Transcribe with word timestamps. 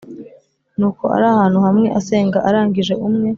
Nuko 0.77 1.03
ari 1.15 1.25
ahantu 1.33 1.57
hamwe 1.67 1.87
asenga 1.99 2.39
arangije 2.47 2.93
umwe 3.07 3.29